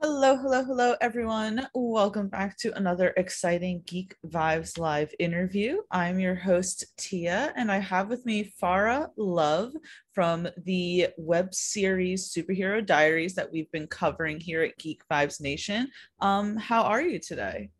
Hello, 0.00 0.36
hello, 0.36 0.62
hello, 0.62 0.94
everyone. 1.00 1.66
Welcome 1.74 2.28
back 2.28 2.56
to 2.58 2.72
another 2.76 3.12
exciting 3.16 3.82
Geek 3.84 4.14
Vibes 4.28 4.78
Live 4.78 5.12
interview. 5.18 5.78
I'm 5.90 6.20
your 6.20 6.36
host, 6.36 6.84
Tia, 6.96 7.52
and 7.56 7.68
I 7.68 7.78
have 7.78 8.08
with 8.08 8.24
me 8.24 8.52
Farah 8.62 9.08
Love 9.16 9.72
from 10.12 10.46
the 10.64 11.08
web 11.16 11.52
series 11.52 12.32
Superhero 12.32 12.86
Diaries 12.86 13.34
that 13.34 13.50
we've 13.50 13.70
been 13.72 13.88
covering 13.88 14.38
here 14.38 14.62
at 14.62 14.78
Geek 14.78 15.02
Vibes 15.10 15.40
Nation. 15.40 15.90
Um, 16.20 16.56
how 16.56 16.82
are 16.82 17.02
you 17.02 17.18
today? 17.18 17.70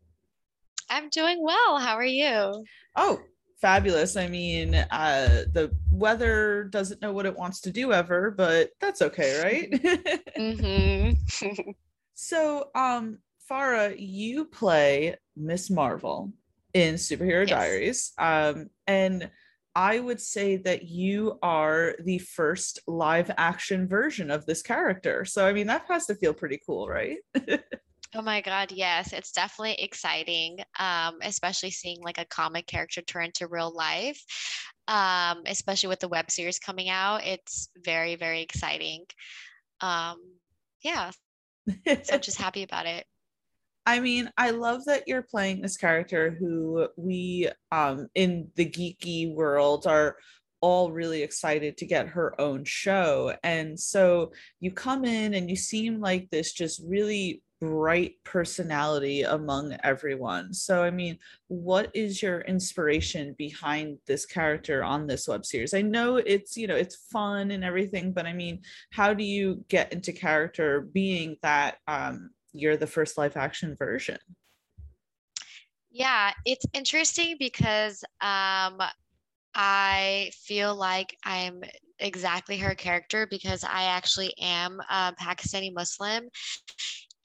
I'm 0.89 1.07
doing 1.07 1.41
well. 1.41 1.77
How 1.77 1.95
are 1.95 2.03
you? 2.03 2.65
Oh, 2.97 3.21
fabulous. 3.61 4.17
I 4.17 4.27
mean, 4.27 4.75
uh, 4.75 5.45
the 5.53 5.71
weather 5.89 6.65
doesn't 6.65 7.01
know 7.01 7.13
what 7.13 7.27
it 7.27 7.37
wants 7.37 7.61
to 7.61 7.71
do 7.71 7.93
ever, 7.93 8.29
but 8.29 8.71
that's 8.81 9.01
okay, 9.01 9.41
right? 9.41 9.71
mm-hmm. 10.37 11.61
So, 12.21 12.69
um, 12.75 13.19
Farah, 13.49 13.95
you 13.97 14.43
play 14.43 15.15
Miss 15.37 15.69
Marvel 15.69 16.33
in 16.73 16.95
Superhero 16.95 17.47
yes. 17.47 17.49
Diaries. 17.49 18.11
Um, 18.17 18.69
and 18.87 19.31
I 19.73 20.01
would 20.01 20.19
say 20.19 20.57
that 20.57 20.83
you 20.83 21.39
are 21.41 21.95
the 22.03 22.17
first 22.17 22.81
live 22.87 23.31
action 23.37 23.87
version 23.87 24.31
of 24.31 24.45
this 24.45 24.61
character. 24.61 25.23
So, 25.23 25.47
I 25.47 25.53
mean, 25.53 25.67
that 25.67 25.85
has 25.87 26.07
to 26.07 26.15
feel 26.15 26.33
pretty 26.33 26.59
cool, 26.67 26.89
right? 26.89 27.19
oh 28.13 28.21
my 28.21 28.41
God, 28.41 28.73
yes. 28.73 29.13
It's 29.13 29.31
definitely 29.31 29.81
exciting, 29.81 30.59
um, 30.77 31.19
especially 31.21 31.71
seeing 31.71 32.01
like 32.01 32.17
a 32.17 32.25
comic 32.25 32.67
character 32.67 33.01
turn 33.01 33.31
to 33.35 33.47
real 33.47 33.73
life, 33.73 34.21
um, 34.89 35.43
especially 35.45 35.87
with 35.87 36.01
the 36.01 36.09
web 36.09 36.29
series 36.29 36.59
coming 36.59 36.89
out. 36.89 37.25
It's 37.25 37.69
very, 37.77 38.17
very 38.17 38.41
exciting. 38.41 39.05
Um, 39.79 40.17
yeah, 40.83 41.11
so 41.85 42.13
I'm 42.13 42.21
just 42.21 42.39
happy 42.39 42.63
about 42.63 42.85
it. 42.85 43.05
I 43.85 43.99
mean, 43.99 44.29
I 44.37 44.51
love 44.51 44.85
that 44.85 45.07
you're 45.07 45.23
playing 45.23 45.61
this 45.61 45.77
character 45.77 46.35
who 46.39 46.87
we 46.95 47.49
um 47.71 48.07
in 48.13 48.49
the 48.55 48.65
geeky 48.65 49.33
world 49.33 49.87
are 49.87 50.17
all 50.61 50.91
really 50.91 51.23
excited 51.23 51.77
to 51.77 51.85
get 51.85 52.09
her 52.09 52.39
own 52.39 52.65
show. 52.65 53.33
And 53.43 53.79
so 53.79 54.33
you 54.59 54.71
come 54.71 55.05
in 55.05 55.33
and 55.33 55.49
you 55.49 55.55
seem 55.55 56.01
like 56.01 56.29
this 56.29 56.51
just 56.51 56.81
really 56.85 57.41
bright 57.59 58.15
personality 58.23 59.23
among 59.23 59.75
everyone. 59.83 60.53
So, 60.53 60.83
I 60.83 60.91
mean, 60.91 61.17
what 61.47 61.91
is 61.93 62.21
your 62.23 62.41
inspiration 62.41 63.35
behind 63.37 63.97
this 64.07 64.25
character 64.25 64.83
on 64.83 65.07
this 65.07 65.27
web 65.27 65.45
series? 65.45 65.73
I 65.73 65.81
know 65.81 66.17
it's, 66.17 66.55
you 66.55 66.67
know, 66.67 66.75
it's 66.75 67.07
fun 67.11 67.51
and 67.51 67.63
everything, 67.63 68.13
but 68.13 68.25
I 68.25 68.33
mean, 68.33 68.61
how 68.91 69.13
do 69.13 69.23
you 69.23 69.63
get 69.67 69.91
into 69.91 70.13
character 70.13 70.87
being 70.93 71.37
that 71.41 71.77
um, 71.87 72.29
you're 72.53 72.77
the 72.77 72.87
first 72.87 73.17
live 73.17 73.35
action 73.35 73.75
version? 73.77 74.17
Yeah, 75.91 76.31
it's 76.45 76.65
interesting 76.73 77.35
because 77.39 78.03
um, 78.21 78.79
I 79.53 80.31
feel 80.33 80.75
like 80.75 81.15
I'm 81.25 81.61
exactly 81.97 82.57
her 82.57 82.75
character 82.75 83.27
because 83.29 83.63
I 83.63 83.83
actually 83.83 84.33
am 84.39 84.79
a 84.89 85.13
Pakistani 85.19 85.73
Muslim 85.73 86.29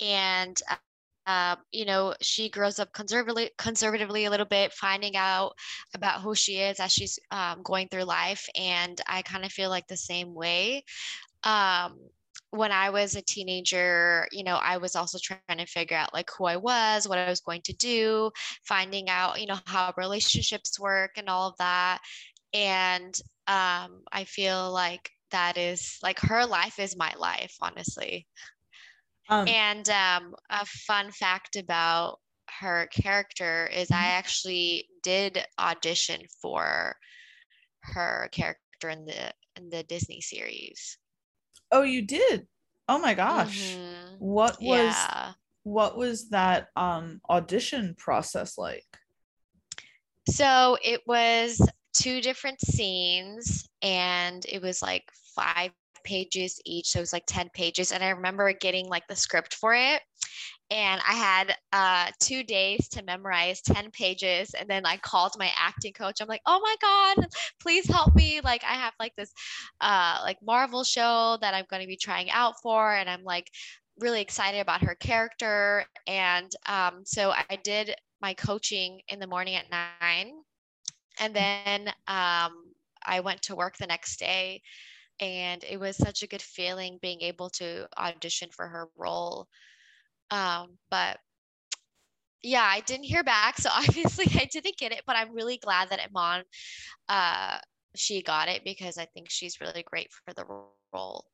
and 0.00 0.60
uh, 0.69 1.56
you 1.72 1.84
know 1.84 2.15
she 2.21 2.49
grows 2.50 2.78
up 2.78 2.93
conservatively 2.93 3.50
conservatively 3.59 3.87
a 3.87 3.91
little 3.91 4.06
bit 4.06 4.37
finding 4.37 5.16
out 5.16 5.27
about 5.66 6.03
who 6.03 6.34
she 6.34 6.37
is 6.41 6.60
as 6.60 6.93
she's 6.93 7.09
um, 7.31 7.62
going 7.62 7.88
through 7.88 8.05
life 8.05 8.47
and 8.56 9.00
i 9.06 9.22
kind 9.22 9.44
of 9.44 9.50
feel 9.53 9.71
like 9.71 9.87
the 9.87 9.97
same 9.97 10.34
way. 10.34 10.84
Um, 11.44 11.99
when 12.50 12.72
i 12.72 12.91
was 12.91 13.16
a 13.16 13.22
teenager 13.22 14.27
you 14.32 14.44
know 14.44 14.56
i 14.62 14.77
was 14.78 14.94
also 14.97 15.19
trying 15.22 15.59
to 15.59 15.66
figure 15.66 15.97
out 15.97 16.15
like 16.15 16.31
who 16.38 16.44
i 16.47 16.56
was 16.56 17.09
what 17.09 17.19
i 17.19 17.28
was 17.28 17.41
going 17.41 17.62
to 17.62 17.72
do 17.75 18.31
finding 18.65 19.09
out 19.09 19.41
you 19.41 19.47
know 19.47 19.59
how 19.66 19.93
relationships 19.97 20.78
work 20.78 21.12
and 21.16 21.28
all 21.28 21.49
of 21.49 21.56
that 21.59 21.99
and 22.53 23.15
um, 23.49 24.03
i 24.12 24.25
feel 24.26 24.72
like 24.72 25.11
that 25.31 25.56
is 25.59 25.99
like 26.03 26.19
her 26.21 26.47
life 26.47 26.78
is 26.78 26.97
my 26.97 27.12
life 27.19 27.56
honestly 27.61 28.26
um, 29.29 29.49
and 29.49 29.89
um, 29.89 30.35
a 30.51 30.65
fun 30.67 31.11
fact 31.11 31.57
about 31.57 32.19
her 32.61 32.89
character 32.93 33.69
is 33.73 33.91
I 33.91 33.95
mm-hmm. 33.95 34.05
actually 34.05 34.89
did 35.03 35.45
audition 35.59 36.21
for 36.41 36.97
her 37.83 38.29
character 38.33 38.89
in 38.89 39.05
the 39.05 39.33
in 39.57 39.71
the 39.71 39.83
Disney 39.85 40.21
series. 40.21 40.99
Oh, 41.71 41.83
you 41.83 42.03
did? 42.03 42.47
Oh 42.89 42.99
my 42.99 43.15
gosh. 43.15 43.75
Mm-hmm. 43.75 44.17
What 44.19 44.61
was 44.61 44.95
yeah. 44.95 45.33
what 45.62 45.97
was 45.97 46.29
that 46.31 46.69
um 46.77 47.21
audition 47.29 47.95
process 47.97 48.59
like? 48.59 48.85
So 50.29 50.79
it 50.83 51.03
was 51.06 51.61
two 51.95 52.21
different 52.21 52.61
scenes 52.61 53.69
and 53.83 54.45
it 54.49 54.61
was 54.62 54.83
like 54.83 55.05
five 55.35 55.71
pages 56.04 56.60
each. 56.65 56.88
So 56.88 56.98
it 56.98 57.03
was 57.03 57.12
like 57.12 57.26
10 57.26 57.50
pages. 57.50 57.92
And 57.92 58.04
I 58.04 58.10
remember 58.10 58.53
getting 58.53 58.88
like 58.88 59.06
the 59.09 59.16
script 59.16 59.54
for 59.54 59.75
it. 59.75 60.03
And 60.70 61.00
I 61.06 61.12
had 61.12 61.56
uh, 61.72 62.10
two 62.20 62.42
days 62.42 62.88
to 62.91 63.04
memorize 63.04 63.60
10 63.62 63.91
pages. 63.91 64.54
And 64.54 64.69
then 64.69 64.87
I 64.87 64.97
called 64.97 65.32
my 65.38 65.50
acting 65.59 65.93
coach. 65.93 66.20
I'm 66.20 66.28
like, 66.28 66.41
oh 66.47 66.60
my 66.60 66.76
God, 66.81 67.26
please 67.60 67.87
help 67.87 68.14
me. 68.14 68.41
Like, 68.43 68.64
I 68.64 68.75
have 68.75 68.94
like 68.98 69.14
this 69.16 69.32
uh, 69.81 70.20
like 70.22 70.38
Marvel 70.43 70.82
show 70.82 71.38
that 71.41 71.54
I'm 71.54 71.66
going 71.69 71.82
to 71.82 71.88
be 71.88 71.97
trying 71.97 72.31
out 72.31 72.54
for. 72.62 72.94
And 72.94 73.10
I'm 73.10 73.25
like 73.25 73.50
really 73.98 74.20
excited 74.20 74.60
about 74.60 74.82
her 74.82 74.94
character. 74.94 75.84
And 76.06 76.50
um, 76.66 77.03
so 77.04 77.32
I 77.32 77.59
did 77.62 77.94
my 78.20 78.34
coaching 78.34 79.00
in 79.09 79.19
the 79.19 79.26
morning 79.26 79.56
at 79.56 79.70
nine. 79.70 80.32
And 81.20 81.34
then 81.34 81.88
um, 82.09 82.72
I 83.04 83.20
went 83.22 83.43
to 83.43 83.54
work 83.54 83.76
the 83.76 83.87
next 83.87 84.19
day 84.19 84.62
and 85.20 85.64
it 85.64 85.78
was 85.78 85.97
such 85.97 86.22
a 86.22 86.26
good 86.26 86.42
feeling 86.42 86.98
being 87.00 87.20
able 87.22 87.50
to 87.50 87.86
audition 87.98 88.48
for 88.50 88.66
her 88.66 88.88
role. 88.97 89.47
Um, 90.30 90.78
but 90.91 91.19
yeah 92.44 92.69
i 92.70 92.80
didn't 92.80 93.04
hear 93.04 93.25
back 93.25 93.58
so 93.58 93.70
obviously 93.75 94.26
i 94.41 94.44
didn't 94.44 94.76
get 94.76 94.92
it 94.92 95.02
but 95.06 95.16
i'm 95.16 95.34
really 95.34 95.56
glad 95.56 95.88
that 95.88 96.00
iman 96.00 96.44
uh, 97.08 97.58
she 97.97 98.22
got 98.22 98.48
it 98.48 98.62
because 98.64 98.98
i 98.98 99.06
think 99.06 99.28
she's 99.30 99.60
really 99.60 99.84
great 99.84 100.10
for 100.12 100.34
the 100.34 100.44
role. 100.44 101.25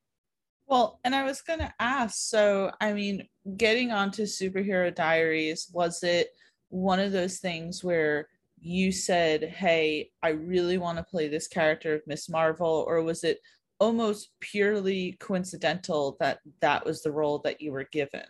Well 0.67 0.99
and 1.03 1.13
i 1.13 1.23
was 1.23 1.41
going 1.41 1.59
to 1.59 1.73
ask 1.79 2.15
so 2.17 2.71
i 2.79 2.93
mean 2.93 3.27
getting 3.57 3.91
onto 3.91 4.23
superhero 4.23 4.93
diaries 4.93 5.69
was 5.73 6.01
it 6.03 6.29
one 6.69 6.99
of 6.99 7.11
those 7.11 7.39
things 7.39 7.83
where 7.83 8.27
you 8.59 8.91
said 8.91 9.43
hey 9.43 10.09
i 10.23 10.29
really 10.29 10.77
want 10.77 10.97
to 10.97 11.03
play 11.03 11.27
this 11.27 11.47
character 11.47 11.95
of 11.95 12.01
miss 12.07 12.29
marvel 12.29 12.85
or 12.87 13.01
was 13.03 13.23
it 13.23 13.39
almost 13.81 14.29
purely 14.39 15.17
coincidental 15.19 16.15
that 16.19 16.39
that 16.61 16.85
was 16.85 17.01
the 17.01 17.11
role 17.11 17.39
that 17.39 17.59
you 17.59 17.71
were 17.71 17.87
given. 17.91 18.23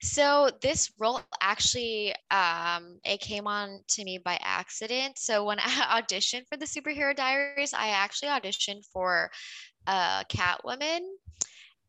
So 0.00 0.50
this 0.62 0.90
role 0.98 1.20
actually 1.42 2.14
um, 2.30 2.98
it 3.04 3.20
came 3.20 3.46
on 3.46 3.80
to 3.88 4.04
me 4.04 4.18
by 4.18 4.38
accident. 4.42 5.18
So 5.18 5.44
when 5.44 5.58
i 5.60 5.62
auditioned 6.00 6.48
for 6.48 6.56
the 6.56 6.64
superhero 6.64 7.14
diaries 7.14 7.74
i 7.74 7.88
actually 7.88 8.30
auditioned 8.30 8.84
for 8.92 9.30
uh, 9.86 10.24
catwoman. 10.24 11.00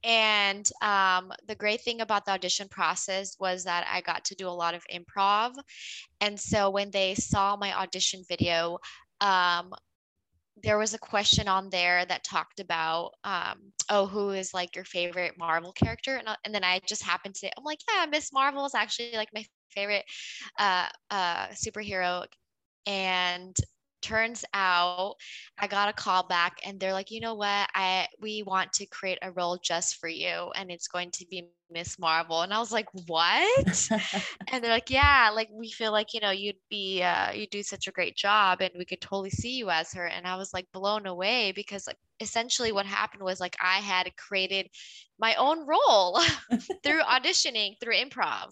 And 0.03 0.69
um, 0.83 1.31
the 1.47 1.55
great 1.55 1.81
thing 1.81 2.01
about 2.01 2.25
the 2.25 2.31
audition 2.31 2.67
process 2.67 3.37
was 3.39 3.63
that 3.63 3.87
I 3.91 4.01
got 4.01 4.23
to 4.25 4.35
do 4.35 4.47
a 4.47 4.59
lot 4.63 4.75
of 4.75 4.83
improv. 4.93 5.55
And 6.21 6.39
so 6.39 6.69
when 6.69 6.91
they 6.91 7.15
saw 7.15 7.55
my 7.55 7.73
audition 7.73 8.23
video, 8.29 8.77
um, 9.19 9.73
there 10.63 10.77
was 10.77 10.93
a 10.93 10.99
question 10.99 11.47
on 11.47 11.69
there 11.69 12.05
that 12.05 12.23
talked 12.23 12.59
about, 12.59 13.11
um, 13.23 13.73
oh, 13.89 14.05
who 14.07 14.31
is 14.31 14.53
like 14.53 14.75
your 14.75 14.85
favorite 14.85 15.37
Marvel 15.37 15.71
character? 15.73 16.15
And, 16.15 16.29
and 16.45 16.55
then 16.55 16.63
I 16.63 16.79
just 16.87 17.03
happened 17.03 17.35
to 17.35 17.39
say, 17.39 17.51
I'm 17.57 17.63
like, 17.63 17.79
yeah, 17.91 18.05
Miss 18.05 18.31
Marvel 18.31 18.65
is 18.65 18.75
actually 18.75 19.11
like 19.13 19.29
my 19.33 19.45
favorite 19.71 20.05
uh, 20.57 20.87
uh, 21.11 21.47
superhero. 21.47 22.25
And 22.87 23.55
turns 24.05 24.45
out 24.53 25.15
I 25.57 25.65
got 25.65 25.89
a 25.89 25.93
call 25.93 26.27
back 26.27 26.59
and 26.63 26.79
they're 26.79 26.93
like, 26.93 27.09
you 27.09 27.21
know 27.21 27.33
what? 27.33 27.69
I 27.73 28.07
we 28.21 28.43
want 28.43 28.71
to 28.73 28.85
create 28.85 29.17
a 29.23 29.31
role 29.31 29.57
just 29.57 29.97
for 29.97 30.07
you 30.07 30.51
and 30.55 30.69
it's 30.69 30.87
going 30.87 31.09
to 31.11 31.25
be 31.25 31.49
Miss 31.71 31.97
Marvel. 31.97 32.43
And 32.43 32.53
I 32.53 32.59
was 32.59 32.71
like, 32.71 32.87
what? 33.07 33.91
and 34.51 34.63
they're 34.63 34.71
like, 34.71 34.91
yeah, 34.91 35.31
like 35.33 35.49
we 35.51 35.71
feel 35.71 35.91
like, 35.91 36.13
you 36.13 36.19
know, 36.19 36.29
you'd 36.29 36.55
be 36.69 37.01
uh 37.01 37.31
you 37.31 37.47
do 37.47 37.63
such 37.63 37.87
a 37.87 37.91
great 37.91 38.15
job 38.15 38.61
and 38.61 38.71
we 38.77 38.85
could 38.85 39.01
totally 39.01 39.31
see 39.31 39.57
you 39.57 39.71
as 39.71 39.91
her. 39.93 40.05
And 40.05 40.27
I 40.27 40.35
was 40.35 40.53
like 40.53 40.67
blown 40.71 41.07
away 41.07 41.51
because 41.55 41.87
like 41.87 41.97
essentially 42.19 42.71
what 42.71 42.85
happened 42.85 43.23
was 43.23 43.39
like 43.39 43.55
I 43.59 43.79
had 43.79 44.15
created 44.17 44.69
my 45.17 45.33
own 45.35 45.65
role 45.65 46.19
through 46.83 47.01
auditioning, 47.09 47.73
through 47.81 47.95
improv. 47.95 48.51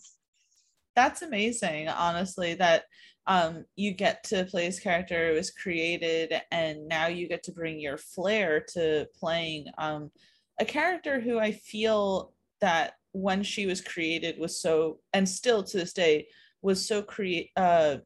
That's 0.95 1.21
amazing, 1.21 1.89
honestly, 1.89 2.55
that 2.55 2.85
um, 3.27 3.65
you 3.75 3.91
get 3.91 4.23
to 4.25 4.45
play 4.45 4.65
his 4.65 4.79
character 4.79 5.29
it 5.29 5.33
was 5.33 5.51
created 5.51 6.33
and 6.51 6.87
now 6.87 7.07
you 7.07 7.27
get 7.27 7.43
to 7.43 7.51
bring 7.51 7.79
your 7.79 7.97
flair 7.97 8.63
to 8.73 9.07
playing 9.17 9.65
um, 9.77 10.11
a 10.59 10.65
character 10.65 11.19
who 11.19 11.39
i 11.39 11.51
feel 11.51 12.33
that 12.61 12.93
when 13.13 13.43
she 13.43 13.65
was 13.65 13.81
created 13.81 14.37
was 14.39 14.59
so 14.59 14.99
and 15.13 15.27
still 15.27 15.63
to 15.63 15.77
this 15.77 15.93
day 15.93 16.27
was 16.61 16.85
so 16.85 17.01
create 17.01 17.51
uh, 17.55 17.97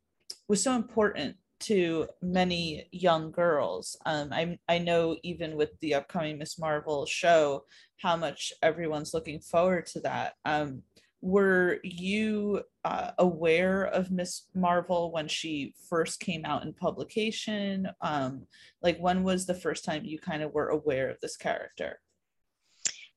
was 0.48 0.62
so 0.62 0.76
important 0.76 1.36
to 1.60 2.08
many 2.22 2.88
young 2.92 3.32
girls. 3.32 3.98
Um, 4.06 4.30
I 4.32 4.60
I 4.68 4.78
know 4.80 5.18
even 5.24 5.56
with 5.56 5.72
the 5.80 5.96
upcoming 5.96 6.38
Miss 6.38 6.60
Marvel 6.60 7.06
show, 7.06 7.64
how 8.02 8.16
much 8.16 8.52
everyone's 8.62 9.14
looking 9.14 9.40
forward 9.40 9.86
to 9.88 10.02
that. 10.02 10.34
Um, 10.46 10.84
were 11.22 11.80
you 11.84 12.62
uh, 12.86 13.12
aware 13.18 13.84
of 13.84 14.12
Miss 14.12 14.44
Marvel 14.54 15.12
when 15.12 15.28
she 15.28 15.74
first 15.90 16.20
came 16.20 16.46
out 16.46 16.64
in 16.64 16.74
publication? 16.74 17.90
Um, 18.02 18.46
like, 18.82 19.00
when 19.00 19.24
was 19.24 19.46
the 19.46 19.54
first 19.54 19.84
time 19.84 20.06
you 20.06 20.20
kind 20.20 20.44
of 20.44 20.54
were 20.54 20.70
aware 20.70 21.10
of 21.10 21.20
this 21.22 21.36
character? 21.36 22.00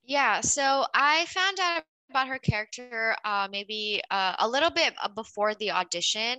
Yeah, 0.04 0.40
so 0.40 0.86
I 0.94 1.26
found 1.26 1.58
out 1.60 1.82
about 2.10 2.28
her 2.28 2.38
character 2.38 3.14
uh, 3.24 3.48
maybe 3.50 4.02
uh, 4.10 4.34
a 4.40 4.48
little 4.48 4.70
bit 4.70 4.94
before 5.14 5.54
the 5.54 5.70
audition 5.70 6.38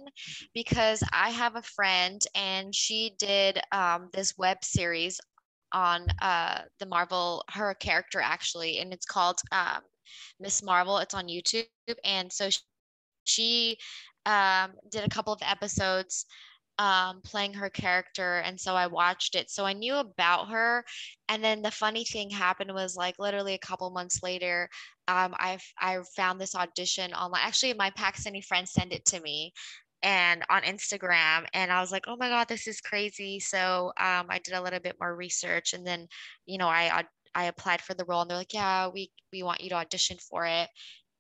because 0.54 1.02
I 1.14 1.30
have 1.30 1.56
a 1.56 1.62
friend 1.62 2.22
and 2.36 2.76
she 2.76 3.14
did 3.18 3.62
um, 3.72 4.10
this 4.12 4.38
web 4.38 4.58
series 4.64 5.20
on 5.72 6.08
uh, 6.22 6.62
the 6.80 6.86
Marvel, 6.86 7.44
her 7.50 7.74
character 7.76 8.20
actually, 8.20 8.80
and 8.80 8.92
it's 8.92 9.06
called 9.06 9.40
um, 9.52 9.82
Miss 10.40 10.64
Marvel. 10.64 10.98
It's 11.00 11.14
on 11.14 11.28
YouTube. 11.28 11.66
And 12.04 12.32
so 12.32 12.50
she 13.26 13.78
um, 14.26 14.72
did 14.92 15.04
a 15.06 15.10
couple 15.10 15.34
of 15.34 15.42
episodes 15.44 16.26
um, 16.78 17.22
playing 17.24 17.54
her 17.56 17.70
character. 17.70 18.40
And 18.40 18.60
so 18.60 18.76
I 18.76 18.88
watched 18.88 19.36
it. 19.36 19.50
So 19.52 19.66
I 19.66 19.74
knew 19.74 19.96
about 19.96 20.50
her. 20.50 20.84
And 21.30 21.44
then 21.44 21.62
the 21.62 21.72
funny 21.72 22.06
thing 22.06 22.30
happened 22.30 22.74
was 22.74 22.96
like 22.96 23.16
literally 23.20 23.54
a 23.54 23.60
couple 23.60 23.90
months 23.92 24.22
later, 24.24 24.70
um, 25.08 25.34
I 25.38 25.60
I 25.80 26.00
found 26.16 26.40
this 26.40 26.56
audition 26.56 27.14
online. 27.14 27.42
Actually, 27.46 27.74
my 27.76 27.92
Pakistani 27.92 28.44
friend 28.44 28.68
sent 28.68 28.94
it 28.94 29.06
to 29.06 29.20
me 29.22 29.54
and 30.04 30.44
on 30.50 30.64
Instagram 30.64 31.46
and 31.54 31.72
I 31.72 31.82
was 31.82 31.92
like, 31.92 32.06
"Oh 32.08 32.16
my 32.18 32.30
god, 32.30 32.48
this 32.48 32.68
is 32.68 32.82
crazy." 32.82 33.40
So 33.40 33.88
um, 34.00 34.28
I 34.30 34.40
did 34.44 34.56
a 34.56 34.62
little 34.62 34.80
bit 34.80 34.98
more 35.00 35.16
research 35.16 35.74
and 35.74 35.86
then, 35.86 36.08
you 36.46 36.58
know, 36.58 36.68
I 36.68 37.06
I 37.36 37.46
applied 37.46 37.82
for 37.82 37.94
the 37.94 38.06
role 38.06 38.22
and 38.22 38.30
they're 38.30 38.38
like, 38.38 38.54
yeah, 38.54 38.88
we 38.88 39.12
we 39.32 39.44
want 39.44 39.62
you 39.62 39.70
to 39.70 39.76
audition 39.76 40.18
for 40.18 40.46
it, 40.46 40.70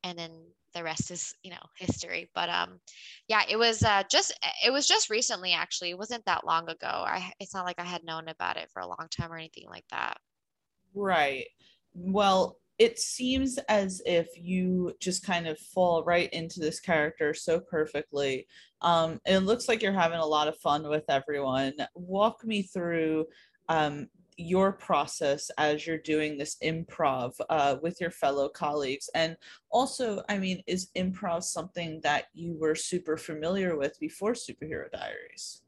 and 0.03 0.17
then 0.17 0.31
the 0.73 0.83
rest 0.83 1.11
is 1.11 1.33
you 1.43 1.51
know 1.51 1.61
history. 1.77 2.29
But 2.33 2.49
um, 2.49 2.79
yeah, 3.27 3.43
it 3.49 3.57
was 3.57 3.83
uh, 3.83 4.03
just 4.09 4.37
it 4.65 4.71
was 4.71 4.87
just 4.87 5.09
recently 5.09 5.53
actually. 5.53 5.91
It 5.91 5.97
wasn't 5.97 6.25
that 6.25 6.45
long 6.45 6.69
ago. 6.69 6.87
I 6.87 7.31
it's 7.39 7.53
not 7.53 7.65
like 7.65 7.79
I 7.79 7.85
had 7.85 8.03
known 8.03 8.27
about 8.27 8.57
it 8.57 8.69
for 8.71 8.81
a 8.81 8.87
long 8.87 9.07
time 9.09 9.31
or 9.31 9.37
anything 9.37 9.67
like 9.69 9.85
that. 9.91 10.17
Right. 10.93 11.45
Well, 11.93 12.57
it 12.79 12.97
seems 12.99 13.59
as 13.69 14.01
if 14.05 14.27
you 14.35 14.93
just 14.99 15.23
kind 15.23 15.47
of 15.47 15.59
fall 15.59 16.03
right 16.03 16.31
into 16.33 16.59
this 16.59 16.79
character 16.79 17.33
so 17.33 17.59
perfectly. 17.59 18.47
Um, 18.81 19.19
it 19.25 19.39
looks 19.39 19.67
like 19.67 19.83
you're 19.83 19.93
having 19.93 20.17
a 20.17 20.25
lot 20.25 20.47
of 20.47 20.57
fun 20.57 20.87
with 20.87 21.03
everyone. 21.07 21.73
Walk 21.93 22.43
me 22.43 22.63
through 22.63 23.27
um, 23.69 24.07
your 24.37 24.71
process 24.71 25.51
as 25.57 25.85
you're 25.85 25.97
doing 25.97 26.37
this 26.37 26.57
improv 26.63 27.33
uh, 27.49 27.75
with 27.81 27.99
your 27.99 28.11
fellow 28.11 28.47
colleagues 28.49 29.09
and 29.15 29.35
also 29.69 30.23
i 30.29 30.37
mean 30.37 30.61
is 30.67 30.89
improv 30.95 31.43
something 31.43 31.99
that 32.01 32.25
you 32.33 32.57
were 32.59 32.75
super 32.75 33.17
familiar 33.17 33.77
with 33.77 33.99
before 33.99 34.33
superhero 34.33 34.89
diaries 34.91 35.61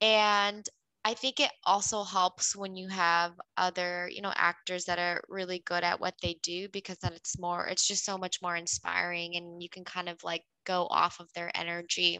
And 0.00 0.68
i 1.04 1.14
think 1.14 1.40
it 1.40 1.50
also 1.64 2.02
helps 2.02 2.56
when 2.56 2.74
you 2.76 2.88
have 2.88 3.32
other 3.56 4.10
you 4.12 4.20
know 4.20 4.32
actors 4.34 4.84
that 4.84 4.98
are 4.98 5.22
really 5.28 5.62
good 5.64 5.84
at 5.84 6.00
what 6.00 6.14
they 6.20 6.36
do 6.42 6.68
because 6.70 6.98
then 6.98 7.12
it's 7.12 7.38
more 7.38 7.66
it's 7.66 7.86
just 7.86 8.04
so 8.04 8.18
much 8.18 8.42
more 8.42 8.56
inspiring 8.56 9.36
and 9.36 9.62
you 9.62 9.68
can 9.68 9.84
kind 9.84 10.08
of 10.08 10.22
like 10.24 10.42
go 10.66 10.86
off 10.90 11.20
of 11.20 11.32
their 11.34 11.50
energy. 11.54 12.18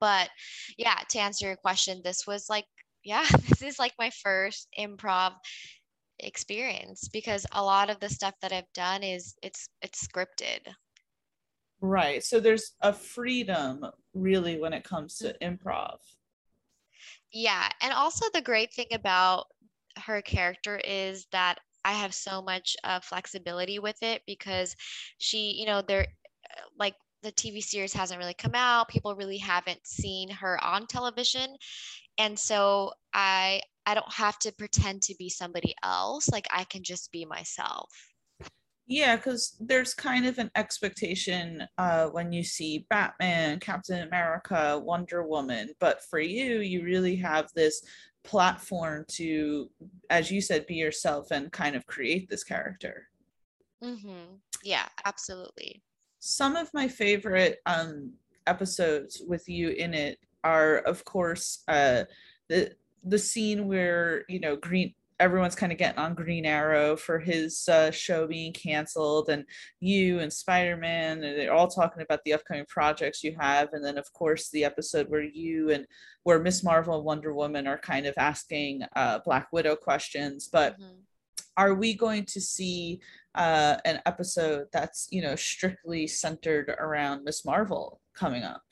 But 0.00 0.30
yeah 0.78 0.98
to 1.10 1.18
answer 1.18 1.46
your 1.46 1.56
question 1.56 2.00
this 2.04 2.26
was 2.26 2.48
like 2.48 2.66
yeah 3.04 3.26
this 3.48 3.62
is 3.62 3.78
like 3.78 3.94
my 3.98 4.10
first 4.22 4.68
improv 4.78 5.32
experience 6.20 7.08
because 7.12 7.44
a 7.52 7.62
lot 7.62 7.90
of 7.90 7.98
the 7.98 8.08
stuff 8.08 8.34
that 8.40 8.52
i've 8.52 8.72
done 8.74 9.02
is 9.02 9.34
it's 9.42 9.68
it's 9.82 10.06
scripted. 10.06 10.60
Right. 11.80 12.22
So 12.22 12.38
there's 12.38 12.74
a 12.80 12.92
freedom 12.92 13.84
really 14.14 14.58
when 14.58 14.72
it 14.72 14.84
comes 14.84 15.16
to 15.18 15.36
improv. 15.42 15.98
Yeah. 17.32 17.68
And 17.80 17.92
also, 17.92 18.26
the 18.32 18.42
great 18.42 18.72
thing 18.72 18.88
about 18.92 19.46
her 19.96 20.22
character 20.22 20.80
is 20.84 21.26
that 21.32 21.58
I 21.84 21.92
have 21.92 22.14
so 22.14 22.42
much 22.42 22.76
uh, 22.84 23.00
flexibility 23.00 23.78
with 23.78 24.00
it 24.02 24.22
because 24.26 24.76
she, 25.18 25.52
you 25.58 25.66
know, 25.66 25.82
they're 25.82 26.06
like 26.78 26.94
the 27.22 27.32
TV 27.32 27.62
series 27.62 27.92
hasn't 27.92 28.18
really 28.18 28.34
come 28.34 28.54
out. 28.54 28.88
People 28.88 29.14
really 29.14 29.38
haven't 29.38 29.86
seen 29.86 30.28
her 30.30 30.62
on 30.62 30.86
television. 30.86 31.56
And 32.18 32.38
so 32.38 32.92
I 33.14 33.62
I 33.86 33.94
don't 33.94 34.12
have 34.12 34.38
to 34.40 34.52
pretend 34.52 35.02
to 35.02 35.14
be 35.18 35.28
somebody 35.28 35.74
else. 35.82 36.28
Like 36.28 36.46
I 36.50 36.64
can 36.64 36.82
just 36.82 37.10
be 37.10 37.24
myself. 37.24 37.90
Yeah, 38.92 39.16
because 39.16 39.56
there's 39.58 39.94
kind 39.94 40.26
of 40.26 40.36
an 40.36 40.50
expectation 40.54 41.66
uh, 41.78 42.08
when 42.08 42.30
you 42.30 42.44
see 42.44 42.84
Batman, 42.90 43.58
Captain 43.58 44.06
America, 44.06 44.78
Wonder 44.84 45.26
Woman, 45.26 45.70
but 45.80 46.04
for 46.10 46.20
you, 46.20 46.58
you 46.58 46.84
really 46.84 47.16
have 47.16 47.48
this 47.54 47.82
platform 48.22 49.06
to, 49.12 49.70
as 50.10 50.30
you 50.30 50.42
said, 50.42 50.66
be 50.66 50.74
yourself 50.74 51.30
and 51.30 51.50
kind 51.50 51.74
of 51.74 51.86
create 51.86 52.28
this 52.28 52.44
character. 52.44 53.08
Mm-hmm. 53.82 54.34
Yeah, 54.62 54.88
absolutely. 55.06 55.82
Some 56.18 56.54
of 56.54 56.68
my 56.74 56.86
favorite 56.86 57.60
um, 57.64 58.12
episodes 58.46 59.22
with 59.26 59.48
you 59.48 59.70
in 59.70 59.94
it 59.94 60.18
are, 60.44 60.80
of 60.80 61.02
course, 61.06 61.64
uh, 61.66 62.04
the 62.50 62.72
the 63.04 63.18
scene 63.18 63.66
where 63.66 64.24
you 64.28 64.38
know 64.38 64.54
Green 64.54 64.94
everyone's 65.22 65.54
kind 65.54 65.70
of 65.70 65.78
getting 65.78 66.00
on 66.00 66.14
Green 66.14 66.44
Arrow 66.44 66.96
for 66.96 67.20
his 67.20 67.68
uh, 67.68 67.92
show 67.92 68.26
being 68.26 68.52
canceled, 68.52 69.28
and 69.28 69.44
you 69.78 70.18
and 70.18 70.32
Spider 70.32 70.76
Man, 70.76 71.22
and 71.22 71.38
they're 71.38 71.52
all 71.52 71.68
talking 71.68 72.02
about 72.02 72.24
the 72.24 72.32
upcoming 72.32 72.66
projects 72.68 73.22
you 73.22 73.36
have. 73.38 73.72
And 73.72 73.84
then, 73.84 73.98
of 73.98 74.12
course, 74.12 74.50
the 74.50 74.64
episode 74.64 75.08
where 75.08 75.22
you 75.22 75.70
and 75.70 75.86
where 76.24 76.40
Miss 76.40 76.64
Marvel 76.64 76.96
and 76.96 77.04
Wonder 77.04 77.32
Woman 77.32 77.68
are 77.68 77.78
kind 77.78 78.06
of 78.06 78.14
asking 78.18 78.82
uh, 78.96 79.20
Black 79.24 79.46
Widow 79.52 79.76
questions. 79.76 80.48
But 80.52 80.74
mm-hmm. 80.74 80.98
are 81.56 81.74
we 81.74 81.94
going 81.94 82.24
to 82.26 82.40
see 82.40 83.00
uh, 83.36 83.76
an 83.84 84.00
episode 84.04 84.66
that's 84.72 85.06
you 85.12 85.22
know 85.22 85.36
strictly 85.36 86.08
centered 86.08 86.68
around 86.80 87.22
Miss 87.22 87.44
Marvel 87.44 88.00
coming 88.12 88.42
up? 88.42 88.62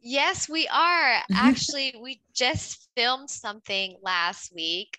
Yes, 0.00 0.48
we 0.48 0.66
are. 0.68 1.18
Actually, 1.34 1.94
we 2.02 2.22
just 2.32 2.88
filmed 2.96 3.28
something 3.28 3.96
last 4.02 4.54
week. 4.54 4.96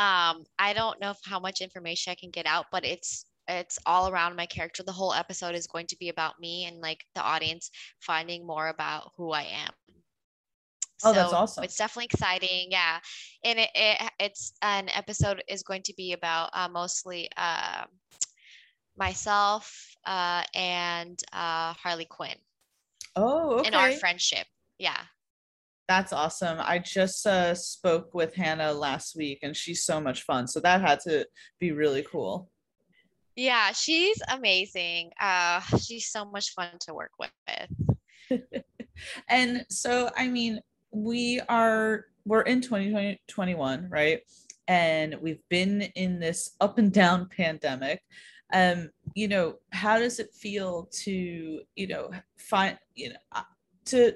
Um, 0.00 0.44
I 0.58 0.72
don't 0.72 0.98
know 0.98 1.12
how 1.26 1.38
much 1.38 1.60
information 1.60 2.10
I 2.10 2.14
can 2.14 2.30
get 2.30 2.46
out, 2.46 2.66
but 2.72 2.86
it's 2.86 3.26
it's 3.48 3.78
all 3.84 4.10
around 4.10 4.34
my 4.34 4.46
character. 4.46 4.82
The 4.82 4.92
whole 4.92 5.12
episode 5.12 5.54
is 5.54 5.66
going 5.66 5.86
to 5.88 5.96
be 5.98 6.08
about 6.08 6.40
me 6.40 6.64
and 6.64 6.80
like 6.80 7.04
the 7.14 7.20
audience 7.20 7.70
finding 8.00 8.46
more 8.46 8.68
about 8.68 9.10
who 9.18 9.32
I 9.32 9.42
am. 9.42 9.72
Oh, 11.04 11.12
so 11.12 11.12
that's 11.12 11.32
awesome. 11.34 11.64
It's 11.64 11.76
definitely 11.76 12.08
exciting. 12.12 12.68
Yeah. 12.70 12.98
And 13.44 13.58
it, 13.58 13.68
it 13.74 14.10
it's 14.18 14.54
an 14.62 14.88
episode 14.94 15.42
is 15.48 15.62
going 15.62 15.82
to 15.82 15.94
be 15.94 16.14
about 16.14 16.48
uh, 16.54 16.68
mostly 16.68 17.28
uh, 17.36 17.84
myself 18.96 19.70
uh, 20.06 20.44
and 20.54 21.18
uh, 21.34 21.74
Harley 21.74 22.06
Quinn. 22.06 22.36
Oh, 23.16 23.58
okay. 23.58 23.66
And 23.66 23.74
our 23.76 23.92
friendship. 23.92 24.46
Yeah. 24.78 25.00
That's 25.90 26.12
awesome. 26.12 26.58
I 26.60 26.78
just 26.78 27.26
uh, 27.26 27.52
spoke 27.52 28.14
with 28.14 28.32
Hannah 28.32 28.72
last 28.72 29.16
week 29.16 29.40
and 29.42 29.56
she's 29.56 29.84
so 29.84 30.00
much 30.00 30.22
fun. 30.22 30.46
So 30.46 30.60
that 30.60 30.80
had 30.80 31.00
to 31.00 31.26
be 31.58 31.72
really 31.72 32.06
cool. 32.08 32.48
Yeah, 33.34 33.72
she's 33.72 34.16
amazing. 34.32 35.10
Uh, 35.20 35.60
she's 35.82 36.06
so 36.06 36.24
much 36.24 36.54
fun 36.54 36.78
to 36.82 36.94
work 36.94 37.10
with. 37.18 38.40
and 39.28 39.66
so, 39.68 40.10
I 40.16 40.28
mean, 40.28 40.60
we 40.92 41.40
are 41.48 42.04
we're 42.24 42.42
in 42.42 42.60
2021 42.60 43.88
right 43.90 44.20
and 44.68 45.16
we've 45.20 45.42
been 45.48 45.82
in 45.96 46.20
this 46.20 46.54
up 46.60 46.78
and 46.78 46.92
down 46.92 47.28
pandemic 47.34 48.02
um 48.52 48.90
you 49.14 49.26
know 49.26 49.54
how 49.72 49.98
does 49.98 50.18
it 50.18 50.34
feel 50.34 50.86
to 50.92 51.62
you 51.76 51.86
know 51.86 52.10
find 52.36 52.76
you 52.94 53.08
know 53.08 53.16
uh, 53.32 53.42
to 53.86 54.12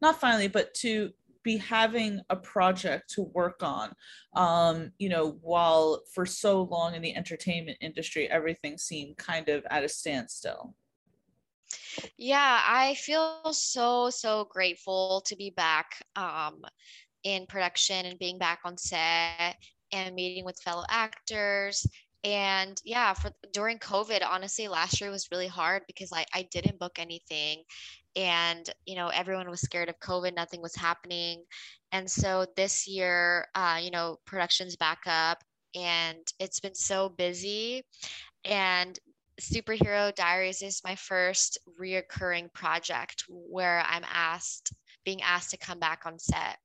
not 0.00 0.20
finally 0.20 0.48
but 0.48 0.72
to 0.74 1.10
be 1.42 1.56
having 1.56 2.20
a 2.30 2.36
project 2.36 3.08
to 3.08 3.22
work 3.22 3.62
on 3.62 3.92
um 4.34 4.90
you 4.98 5.08
know 5.08 5.38
while 5.42 6.02
for 6.12 6.26
so 6.26 6.62
long 6.62 6.94
in 6.94 7.02
the 7.02 7.14
entertainment 7.14 7.78
industry 7.80 8.28
everything 8.28 8.76
seemed 8.76 9.16
kind 9.16 9.48
of 9.48 9.64
at 9.70 9.84
a 9.84 9.88
standstill 9.88 10.74
yeah, 12.16 12.60
I 12.66 12.94
feel 12.94 13.52
so, 13.52 14.10
so 14.10 14.46
grateful 14.50 15.22
to 15.26 15.36
be 15.36 15.50
back 15.50 16.02
um, 16.14 16.62
in 17.24 17.46
production 17.46 18.06
and 18.06 18.18
being 18.18 18.38
back 18.38 18.60
on 18.64 18.76
set 18.76 19.56
and 19.92 20.14
meeting 20.14 20.44
with 20.44 20.60
fellow 20.62 20.84
actors. 20.88 21.86
And 22.24 22.80
yeah, 22.84 23.12
for 23.14 23.30
during 23.52 23.78
COVID, 23.78 24.20
honestly, 24.28 24.68
last 24.68 25.00
year 25.00 25.10
was 25.10 25.30
really 25.30 25.46
hard 25.46 25.82
because 25.86 26.12
I, 26.12 26.24
I 26.34 26.48
didn't 26.50 26.78
book 26.78 26.98
anything 26.98 27.62
and 28.16 28.70
you 28.86 28.96
know 28.96 29.08
everyone 29.08 29.48
was 29.48 29.60
scared 29.60 29.88
of 29.88 29.98
covid 30.00 30.34
nothing 30.34 30.62
was 30.62 30.74
happening 30.74 31.44
and 31.92 32.10
so 32.10 32.46
this 32.56 32.88
year 32.88 33.46
uh, 33.54 33.78
you 33.80 33.90
know 33.90 34.16
production's 34.26 34.76
back 34.76 35.00
up 35.06 35.42
and 35.74 36.18
it's 36.40 36.60
been 36.60 36.74
so 36.74 37.08
busy 37.08 37.84
and 38.44 38.98
Superhero 39.40 40.14
Diaries 40.14 40.62
is 40.62 40.80
my 40.82 40.94
first 40.94 41.58
reoccurring 41.78 42.52
project 42.54 43.24
where 43.28 43.84
I'm 43.86 44.04
asked, 44.10 44.72
being 45.04 45.20
asked 45.20 45.50
to 45.50 45.58
come 45.58 45.78
back 45.78 46.06
on 46.06 46.18
set 46.18 46.58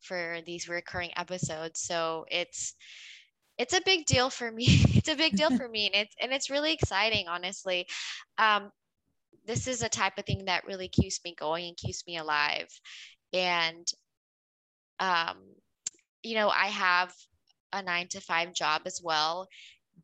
for 0.00 0.40
these 0.44 0.68
recurring 0.68 1.10
episodes. 1.16 1.80
So 1.80 2.24
it's 2.30 2.74
it's 3.58 3.74
a 3.74 3.80
big 3.86 4.06
deal 4.06 4.28
for 4.28 4.50
me. 4.50 4.66
it's 4.68 5.08
a 5.08 5.14
big 5.14 5.36
deal 5.36 5.50
for 5.56 5.68
me, 5.68 5.86
and 5.86 5.94
it's 6.06 6.14
and 6.20 6.32
it's 6.32 6.50
really 6.50 6.72
exciting, 6.72 7.28
honestly. 7.28 7.86
Um, 8.38 8.70
this 9.46 9.66
is 9.66 9.82
a 9.82 9.88
type 9.88 10.18
of 10.18 10.24
thing 10.24 10.44
that 10.46 10.66
really 10.66 10.88
keeps 10.88 11.20
me 11.24 11.34
going 11.38 11.68
and 11.68 11.76
keeps 11.76 12.06
me 12.06 12.16
alive. 12.18 12.68
And 13.32 13.86
um, 14.98 15.36
you 16.22 16.34
know, 16.34 16.48
I 16.48 16.66
have 16.66 17.14
a 17.72 17.82
nine 17.82 18.08
to 18.08 18.20
five 18.20 18.52
job 18.54 18.82
as 18.86 19.00
well 19.02 19.48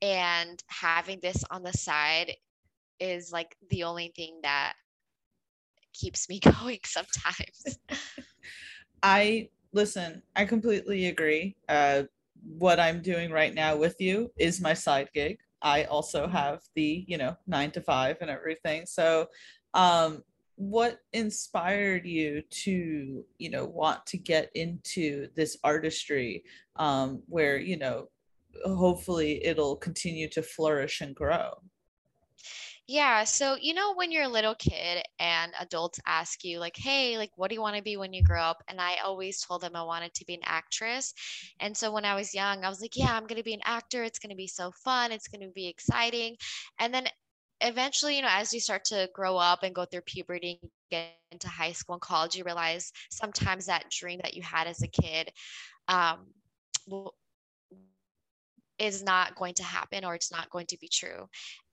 and 0.00 0.62
having 0.68 1.20
this 1.20 1.44
on 1.50 1.62
the 1.62 1.72
side 1.72 2.34
is 2.99 3.32
like 3.32 3.56
the 3.70 3.84
only 3.84 4.12
thing 4.14 4.38
that 4.42 4.75
keeps 5.92 6.28
me 6.28 6.40
going 6.61 6.78
sometimes. 6.84 7.78
I 9.02 9.49
listen 9.75 10.22
i 10.37 10.44
completely 10.44 11.06
agree. 11.06 11.56
Uh, 11.68 12.02
what 12.58 12.80
i'm 12.80 13.00
doing 13.00 13.30
right 13.30 13.54
now 13.54 13.76
with 13.76 14.00
you 14.00 14.30
is 14.37 14.61
my 14.61 14.75
side 14.75 15.08
gig 15.14 15.38
i 15.62 15.85
also 15.85 16.26
have 16.26 16.61
the 16.75 17.04
you 17.07 17.19
know 17.19 17.37
nine 17.47 17.71
to 17.71 17.81
five 17.81 18.16
and 18.21 18.31
everything 18.31 18.85
so 18.87 19.26
um 19.75 20.23
what 20.57 20.99
inspired 21.12 22.07
you 22.07 22.42
to 22.50 23.25
you 23.38 23.50
know 23.50 23.64
want 23.64 24.04
to 24.07 24.16
get 24.16 24.50
into 24.54 25.26
this 25.35 25.57
artistry 25.64 26.45
um 26.76 27.23
where 27.26 27.57
you 27.59 27.76
know 27.76 28.09
hopefully 28.64 29.45
it'll 29.45 29.76
continue 29.76 30.28
to 30.28 30.42
flourish 30.42 31.00
and 31.00 31.14
grow. 31.14 31.50
Yeah. 32.88 33.24
So, 33.24 33.56
you 33.60 33.74
know, 33.74 33.94
when 33.94 34.10
you're 34.10 34.24
a 34.24 34.28
little 34.28 34.54
kid 34.56 35.04
and 35.18 35.52
adults 35.60 36.00
ask 36.06 36.44
you, 36.44 36.58
like, 36.58 36.76
hey, 36.76 37.16
like, 37.16 37.30
what 37.36 37.48
do 37.48 37.54
you 37.54 37.60
want 37.60 37.76
to 37.76 37.82
be 37.82 37.96
when 37.96 38.12
you 38.12 38.22
grow 38.24 38.42
up? 38.42 38.62
And 38.68 38.80
I 38.80 38.96
always 39.04 39.40
told 39.40 39.62
them 39.62 39.76
I 39.76 39.84
wanted 39.84 40.12
to 40.14 40.24
be 40.26 40.34
an 40.34 40.40
actress. 40.44 41.14
And 41.60 41.76
so 41.76 41.92
when 41.92 42.04
I 42.04 42.14
was 42.16 42.34
young, 42.34 42.64
I 42.64 42.68
was 42.68 42.80
like, 42.80 42.96
yeah, 42.96 43.14
I'm 43.14 43.26
going 43.26 43.38
to 43.38 43.44
be 43.44 43.54
an 43.54 43.60
actor. 43.64 44.02
It's 44.02 44.18
going 44.18 44.30
to 44.30 44.36
be 44.36 44.48
so 44.48 44.72
fun. 44.84 45.12
It's 45.12 45.28
going 45.28 45.46
to 45.46 45.52
be 45.54 45.68
exciting. 45.68 46.36
And 46.78 46.92
then 46.92 47.06
eventually, 47.60 48.16
you 48.16 48.22
know, 48.22 48.28
as 48.30 48.52
you 48.52 48.60
start 48.60 48.84
to 48.86 49.08
grow 49.14 49.36
up 49.36 49.62
and 49.62 49.74
go 49.74 49.84
through 49.84 50.02
puberty, 50.02 50.60
get 50.90 51.12
into 51.30 51.48
high 51.48 51.72
school 51.72 51.94
and 51.94 52.02
college, 52.02 52.34
you 52.34 52.44
realize 52.44 52.92
sometimes 53.10 53.66
that 53.66 53.90
dream 53.90 54.20
that 54.24 54.34
you 54.34 54.42
had 54.42 54.66
as 54.66 54.82
a 54.82 54.88
kid 54.88 55.30
um, 55.88 56.26
is 58.78 59.02
not 59.02 59.34
going 59.36 59.54
to 59.54 59.62
happen 59.62 60.04
or 60.04 60.14
it's 60.14 60.32
not 60.32 60.50
going 60.50 60.66
to 60.66 60.78
be 60.80 60.88
true. 60.88 61.28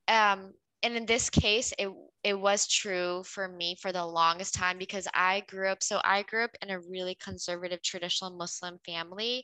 Um, 0.08 0.54
and 0.84 0.96
in 0.96 1.06
this 1.06 1.30
case, 1.30 1.74
it 1.78 1.90
it 2.24 2.40
was 2.40 2.68
true 2.68 3.24
for 3.24 3.48
me 3.48 3.76
for 3.76 3.92
the 3.92 4.06
longest 4.06 4.54
time 4.56 4.78
because 4.78 5.08
I 5.14 5.42
grew 5.48 5.70
up. 5.70 5.84
So 5.84 6.00
I 6.04 6.24
grew 6.24 6.44
up 6.44 6.52
in 6.62 6.70
a 6.70 6.80
really 6.80 7.16
conservative, 7.16 7.82
traditional 7.82 8.32
Muslim 8.32 8.80
family, 8.86 9.44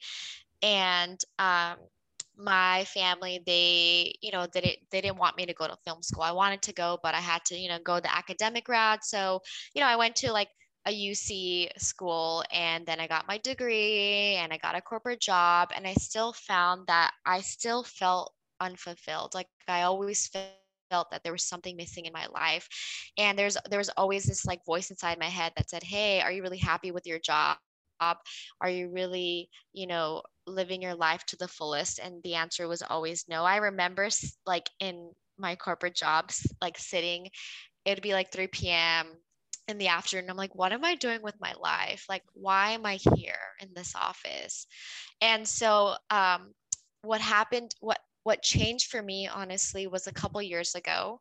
and 0.62 1.20
um, 1.40 1.78
my 2.38 2.84
family 2.86 3.42
they 3.46 4.16
you 4.22 4.32
know 4.32 4.46
they 4.54 4.62
didn't 4.62 4.80
they 4.92 5.02
didn't 5.02 5.18
want 5.18 5.38
me 5.38 5.46
to 5.46 5.54
go 5.54 5.68
to 5.68 5.76
film 5.86 6.02
school. 6.04 6.24
I 6.24 6.32
wanted 6.32 6.62
to 6.64 6.74
go, 6.74 7.00
but 7.02 7.16
I 7.16 7.20
had 7.20 7.44
to 7.46 7.56
you 7.58 7.70
know 7.70 7.80
go 7.84 8.00
the 8.00 8.14
academic 8.16 8.68
route. 8.68 9.04
So 9.06 9.42
you 9.74 9.82
know 9.82 9.88
I 9.88 9.96
went 9.98 10.16
to 10.18 10.32
like 10.32 10.50
a 10.86 10.92
UC 10.92 11.70
school 11.78 12.44
and 12.52 12.86
then 12.86 13.00
I 13.00 13.08
got 13.08 13.28
my 13.28 13.38
degree 13.38 14.36
and 14.36 14.54
I 14.54 14.58
got 14.58 14.76
a 14.76 14.82
corporate 14.82 15.22
job 15.22 15.72
and 15.76 15.88
I 15.88 15.94
still 15.94 16.34
found 16.34 16.88
that 16.88 17.12
I 17.26 17.42
still 17.42 17.84
felt 17.84 18.34
unfulfilled. 18.60 19.34
Like 19.36 19.48
I 19.68 19.84
always 19.84 20.28
felt 20.28 20.65
that 20.90 21.06
there 21.08 21.10
was 21.16 21.26
something 21.26 21.60
missing 21.60 21.90
in 21.90 21.96
my 21.96 22.10
life. 22.12 22.52
And 23.06 23.28
there's 23.28 23.46
there 23.70 23.80
was 23.80 23.90
always 23.90 24.24
this 24.26 24.46
like 24.46 24.64
voice 24.66 24.90
inside 24.90 25.20
my 25.20 25.26
head 25.30 25.54
that 25.56 25.70
said, 25.70 25.84
"Hey, 25.84 26.22
are 26.22 26.32
you 26.32 26.42
really 26.44 26.58
happy 26.60 26.92
with 26.92 27.06
your 27.08 27.20
job? 27.20 27.58
Are 28.00 28.70
you 28.70 28.90
really, 28.90 29.50
you 29.74 29.88
know, 29.88 30.22
living 30.48 30.82
your 30.82 30.96
life 30.96 31.26
to 31.28 31.38
the 31.38 31.48
fullest?" 31.48 31.60
And 31.62 31.90
the 32.24 32.36
answer 32.36 32.68
was 32.68 32.82
always 32.82 33.26
no. 33.30 33.44
I 33.44 33.58
remember 33.58 34.10
like 34.46 34.70
in 34.80 35.12
my 35.38 35.56
corporate 35.56 35.96
jobs 35.96 36.46
like 36.62 36.78
sitting 36.78 37.30
it'd 37.86 38.02
be 38.04 38.14
like 38.14 38.32
3 38.32 38.48
p.m 38.48 39.08
in 39.68 39.78
the 39.78 39.88
afternoon 39.88 40.30
i'm 40.30 40.38
like 40.38 40.56
what 40.56 40.72
am 40.72 40.86
i 40.86 40.96
doing 40.96 41.22
with 41.22 41.36
my 41.40 41.54
life 41.60 42.06
like 42.10 42.24
why 42.34 42.72
am 42.72 42.86
i 42.86 42.98
here 43.16 43.36
in 43.60 43.70
this 43.76 43.94
office 43.96 44.68
and 45.22 45.48
so 45.48 45.96
um, 46.10 46.54
what 47.02 47.22
happened 47.22 47.74
what 47.80 48.00
what 48.26 48.42
changed 48.42 48.90
for 48.90 49.02
me 49.02 49.28
honestly 49.28 49.88
was 49.88 50.08
a 50.08 50.14
couple 50.14 50.42
years 50.42 50.76
ago 50.76 51.20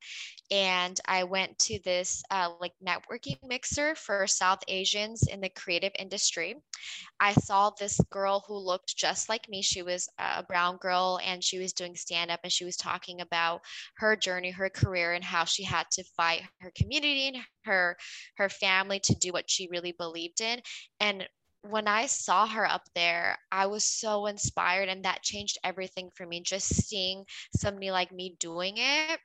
and 0.50 1.00
i 1.06 1.22
went 1.22 1.56
to 1.58 1.78
this 1.84 2.22
uh, 2.30 2.50
like 2.60 2.72
networking 2.86 3.36
mixer 3.46 3.94
for 3.94 4.26
south 4.26 4.60
asians 4.68 5.26
in 5.28 5.40
the 5.40 5.48
creative 5.50 5.92
industry. 5.98 6.56
I 7.20 7.32
saw 7.32 7.70
this 7.70 8.00
girl 8.10 8.44
who 8.46 8.56
looked 8.56 8.96
just 8.96 9.28
like 9.28 9.48
me. 9.48 9.62
She 9.62 9.82
was 9.82 10.08
a 10.18 10.42
brown 10.42 10.76
girl 10.78 11.20
and 11.24 11.42
she 11.42 11.58
was 11.58 11.72
doing 11.72 11.94
stand 11.96 12.30
up 12.30 12.40
and 12.42 12.52
she 12.52 12.64
was 12.64 12.76
talking 12.76 13.20
about 13.20 13.60
her 13.96 14.16
journey 14.16 14.50
her 14.50 14.68
career 14.68 15.12
and 15.12 15.24
how 15.24 15.44
she 15.44 15.64
had 15.64 15.86
to 15.92 16.04
fight 16.16 16.42
her 16.60 16.72
community 16.76 17.28
and 17.28 17.36
her 17.64 17.96
her 18.36 18.48
family 18.48 19.00
to 19.00 19.14
do 19.14 19.32
what 19.32 19.50
she 19.50 19.68
really 19.70 19.92
believed 19.92 20.40
in 20.40 20.60
and 21.00 21.26
when 21.70 21.88
I 21.88 22.06
saw 22.06 22.46
her 22.46 22.66
up 22.66 22.82
there, 22.94 23.38
I 23.52 23.66
was 23.66 23.84
so 23.84 24.26
inspired, 24.26 24.88
and 24.88 25.04
that 25.04 25.22
changed 25.22 25.58
everything 25.64 26.10
for 26.14 26.26
me. 26.26 26.40
Just 26.42 26.74
seeing 26.88 27.24
somebody 27.56 27.90
like 27.90 28.12
me 28.12 28.36
doing 28.40 28.74
it. 28.78 29.20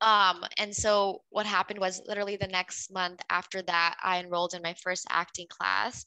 Um, 0.00 0.44
and 0.58 0.74
so 0.76 1.22
what 1.30 1.46
happened 1.46 1.80
was 1.80 2.02
literally 2.06 2.36
the 2.36 2.46
next 2.48 2.92
month 2.92 3.20
after 3.30 3.62
that, 3.62 3.96
I 4.02 4.18
enrolled 4.20 4.54
in 4.54 4.62
my 4.62 4.74
first 4.74 5.06
acting 5.10 5.46
class. 5.48 6.04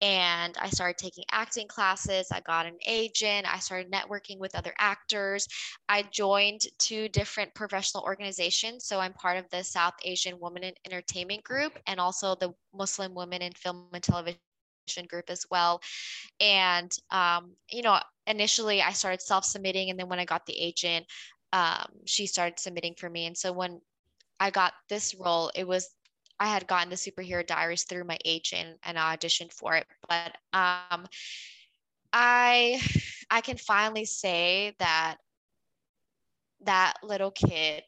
and 0.00 0.56
I 0.60 0.70
started 0.70 0.98
taking 0.98 1.24
acting 1.32 1.66
classes. 1.68 2.28
I 2.32 2.40
got 2.40 2.66
an 2.66 2.78
agent. 2.86 3.52
I 3.52 3.58
started 3.58 3.90
networking 3.92 4.38
with 4.38 4.54
other 4.54 4.74
actors. 4.78 5.48
I 5.88 6.02
joined 6.12 6.62
two 6.78 7.08
different 7.08 7.54
professional 7.54 8.04
organizations. 8.04 8.86
So 8.86 9.00
I'm 9.00 9.14
part 9.14 9.38
of 9.38 9.50
the 9.50 9.64
South 9.64 9.94
Asian 10.04 10.38
Women 10.40 10.64
in 10.64 10.74
Entertainment 10.86 11.44
Group 11.44 11.78
and 11.88 12.00
also 12.00 12.36
the 12.36 12.54
Muslim 12.74 13.14
Women 13.14 13.42
in 13.42 13.52
Film 13.54 13.88
and 13.92 14.02
Television 14.04 14.38
group 15.08 15.30
as 15.30 15.46
well. 15.50 15.80
And, 16.40 16.90
um, 17.10 17.52
you 17.70 17.82
know, 17.82 17.98
initially 18.26 18.82
I 18.82 18.92
started 18.92 19.20
self 19.20 19.44
submitting. 19.44 19.90
And 19.90 19.98
then 19.98 20.08
when 20.08 20.18
I 20.18 20.24
got 20.24 20.46
the 20.46 20.58
agent, 20.58 21.06
um, 21.52 21.86
she 22.04 22.26
started 22.26 22.58
submitting 22.58 22.94
for 22.94 23.08
me. 23.08 23.26
And 23.26 23.36
so 23.36 23.52
when 23.52 23.80
I 24.40 24.50
got 24.50 24.74
this 24.88 25.14
role, 25.14 25.50
it 25.54 25.66
was 25.66 25.88
I 26.40 26.46
had 26.46 26.68
gotten 26.68 26.90
the 26.90 26.96
superhero 26.96 27.44
diaries 27.44 27.84
through 27.84 28.04
my 28.04 28.18
agent 28.24 28.78
and 28.84 28.98
I 28.98 29.16
auditioned 29.16 29.52
for 29.52 29.74
it. 29.74 29.86
But 30.08 30.36
um, 30.52 31.06
I 32.12 32.80
I 33.30 33.40
can 33.40 33.56
finally 33.56 34.04
say 34.04 34.74
that 34.78 35.16
that 36.64 36.94
little 37.02 37.30
kid 37.30 37.82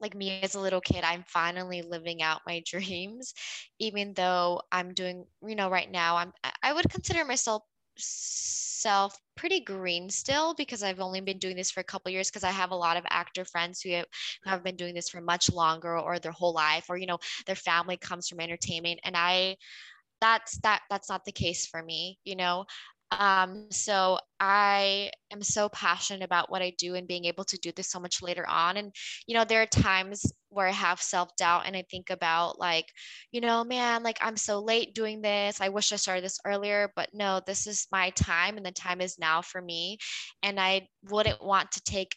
like 0.00 0.14
me 0.14 0.40
as 0.42 0.54
a 0.54 0.60
little 0.60 0.80
kid 0.80 1.04
i'm 1.04 1.24
finally 1.26 1.82
living 1.82 2.22
out 2.22 2.40
my 2.46 2.62
dreams 2.66 3.34
even 3.78 4.12
though 4.14 4.60
i'm 4.72 4.94
doing 4.94 5.24
you 5.46 5.56
know 5.56 5.70
right 5.70 5.90
now 5.90 6.16
i'm 6.16 6.32
i 6.62 6.72
would 6.72 6.88
consider 6.90 7.24
myself 7.24 7.62
self 7.98 9.18
pretty 9.36 9.60
green 9.60 10.08
still 10.08 10.54
because 10.54 10.82
I've 10.82 11.00
only 11.00 11.20
been 11.20 11.38
doing 11.38 11.56
this 11.56 11.70
for 11.70 11.80
a 11.80 11.84
couple 11.84 12.12
years 12.12 12.30
because 12.30 12.44
I 12.44 12.50
have 12.50 12.70
a 12.70 12.76
lot 12.76 12.96
of 12.96 13.04
actor 13.10 13.44
friends 13.44 13.80
who 13.80 13.90
have, 13.90 14.06
who 14.44 14.50
have 14.50 14.62
been 14.62 14.76
doing 14.76 14.94
this 14.94 15.08
for 15.08 15.20
much 15.20 15.52
longer 15.52 15.98
or 15.98 16.18
their 16.18 16.32
whole 16.32 16.52
life 16.52 16.86
or 16.88 16.96
you 16.96 17.06
know 17.06 17.18
their 17.46 17.56
family 17.56 17.96
comes 17.96 18.28
from 18.28 18.40
entertainment 18.40 19.00
and 19.04 19.16
I 19.16 19.56
that's 20.20 20.58
that 20.58 20.82
that's 20.90 21.08
not 21.08 21.24
the 21.24 21.32
case 21.32 21.66
for 21.66 21.82
me 21.82 22.18
you 22.24 22.36
know 22.36 22.64
um, 23.10 23.66
so 23.70 24.18
I 24.40 25.10
am 25.30 25.42
so 25.42 25.68
passionate 25.70 26.22
about 26.22 26.50
what 26.50 26.62
I 26.62 26.70
do 26.78 26.94
and 26.94 27.08
being 27.08 27.24
able 27.24 27.44
to 27.44 27.58
do 27.58 27.72
this 27.72 27.90
so 27.90 27.98
much 28.00 28.22
later 28.22 28.46
on. 28.48 28.76
And, 28.76 28.94
you 29.26 29.34
know, 29.34 29.44
there 29.44 29.62
are 29.62 29.66
times 29.66 30.24
where 30.50 30.66
I 30.66 30.72
have 30.72 31.00
self 31.00 31.34
doubt 31.36 31.62
and 31.66 31.76
I 31.76 31.84
think 31.90 32.10
about, 32.10 32.58
like, 32.58 32.86
you 33.32 33.40
know, 33.40 33.64
man, 33.64 34.02
like 34.02 34.18
I'm 34.20 34.36
so 34.36 34.60
late 34.60 34.94
doing 34.94 35.22
this. 35.22 35.60
I 35.60 35.70
wish 35.70 35.92
I 35.92 35.96
started 35.96 36.24
this 36.24 36.38
earlier, 36.44 36.92
but 36.96 37.08
no, 37.14 37.40
this 37.46 37.66
is 37.66 37.86
my 37.90 38.10
time 38.10 38.56
and 38.56 38.66
the 38.66 38.72
time 38.72 39.00
is 39.00 39.18
now 39.18 39.42
for 39.42 39.60
me. 39.60 39.98
And 40.42 40.60
I 40.60 40.88
wouldn't 41.10 41.42
want 41.42 41.72
to 41.72 41.82
take 41.82 42.16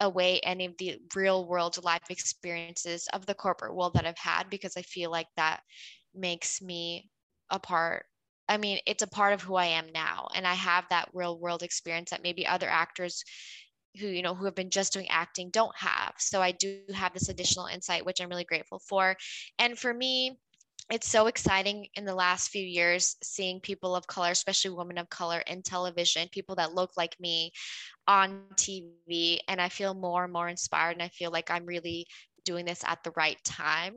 away 0.00 0.40
any 0.40 0.66
of 0.66 0.76
the 0.78 0.98
real 1.14 1.46
world 1.48 1.82
life 1.82 2.10
experiences 2.10 3.08
of 3.12 3.26
the 3.26 3.34
corporate 3.34 3.74
world 3.74 3.94
that 3.94 4.06
I've 4.06 4.18
had 4.18 4.50
because 4.50 4.76
I 4.76 4.82
feel 4.82 5.10
like 5.10 5.28
that 5.36 5.62
makes 6.14 6.60
me 6.60 7.10
a 7.50 7.58
part 7.58 8.06
I 8.48 8.58
mean, 8.58 8.78
it's 8.86 9.02
a 9.02 9.08
part 9.08 9.32
of 9.32 9.42
who 9.42 9.54
I 9.54 9.66
am 9.66 9.86
now. 9.92 10.28
And 10.34 10.46
I 10.46 10.54
have 10.54 10.84
that 10.90 11.08
real 11.14 11.38
world 11.38 11.62
experience 11.62 12.10
that 12.10 12.22
maybe 12.22 12.46
other 12.46 12.68
actors 12.68 13.24
who, 13.98 14.06
you 14.08 14.22
know, 14.22 14.34
who 14.34 14.44
have 14.44 14.54
been 14.54 14.70
just 14.70 14.92
doing 14.92 15.08
acting 15.08 15.50
don't 15.50 15.74
have. 15.76 16.14
So 16.18 16.42
I 16.42 16.52
do 16.52 16.80
have 16.92 17.14
this 17.14 17.28
additional 17.28 17.66
insight, 17.66 18.04
which 18.04 18.20
I'm 18.20 18.28
really 18.28 18.44
grateful 18.44 18.80
for. 18.80 19.16
And 19.58 19.78
for 19.78 19.94
me, 19.94 20.38
it's 20.90 21.08
so 21.08 21.28
exciting 21.28 21.86
in 21.94 22.04
the 22.04 22.14
last 22.14 22.50
few 22.50 22.62
years 22.62 23.16
seeing 23.22 23.60
people 23.60 23.96
of 23.96 24.06
color, 24.06 24.30
especially 24.30 24.72
women 24.72 24.98
of 24.98 25.08
color 25.08 25.38
in 25.46 25.62
television, 25.62 26.28
people 26.30 26.56
that 26.56 26.74
look 26.74 26.90
like 26.96 27.18
me 27.18 27.52
on 28.06 28.42
TV. 28.56 29.38
And 29.48 29.60
I 29.60 29.70
feel 29.70 29.94
more 29.94 30.24
and 30.24 30.32
more 30.32 30.48
inspired. 30.48 30.92
And 30.92 31.02
I 31.02 31.08
feel 31.08 31.30
like 31.30 31.50
I'm 31.50 31.64
really 31.64 32.06
doing 32.44 32.66
this 32.66 32.84
at 32.84 33.02
the 33.02 33.12
right 33.16 33.42
time 33.44 33.96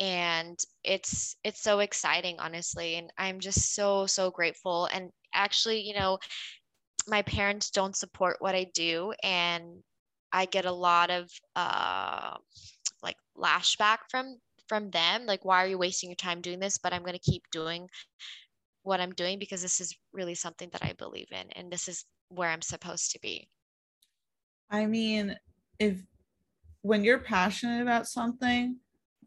and 0.00 0.58
it's 0.82 1.36
it's 1.44 1.62
so 1.62 1.78
exciting 1.78 2.36
honestly 2.38 2.96
and 2.96 3.10
i'm 3.16 3.38
just 3.38 3.74
so 3.74 4.06
so 4.06 4.30
grateful 4.30 4.86
and 4.86 5.10
actually 5.32 5.80
you 5.80 5.94
know 5.94 6.18
my 7.06 7.22
parents 7.22 7.70
don't 7.70 7.96
support 7.96 8.36
what 8.40 8.54
i 8.54 8.66
do 8.74 9.12
and 9.22 9.64
i 10.32 10.46
get 10.46 10.64
a 10.64 10.72
lot 10.72 11.10
of 11.10 11.30
uh 11.54 12.34
like 13.02 13.16
lashback 13.38 13.98
from 14.10 14.36
from 14.68 14.90
them 14.90 15.26
like 15.26 15.44
why 15.44 15.62
are 15.62 15.68
you 15.68 15.78
wasting 15.78 16.10
your 16.10 16.16
time 16.16 16.40
doing 16.40 16.58
this? 16.58 16.78
But 16.78 16.92
i'm 16.92 17.02
going 17.02 17.18
to 17.18 17.30
keep 17.30 17.42
doing 17.52 17.88
what 18.82 19.00
i'm 19.00 19.12
doing 19.12 19.38
because 19.38 19.62
this 19.62 19.80
is 19.80 19.94
really 20.12 20.34
something 20.34 20.68
that 20.72 20.84
i 20.84 20.92
believe 20.98 21.28
in 21.30 21.50
and 21.52 21.70
this 21.70 21.88
is 21.88 22.04
where 22.28 22.50
i'm 22.50 22.62
supposed 22.62 23.12
to 23.12 23.20
be. 23.20 23.48
I 24.70 24.86
mean 24.86 25.36
if 25.78 25.98
when 26.82 27.04
you're 27.04 27.18
passionate 27.18 27.82
about 27.82 28.06
something 28.06 28.76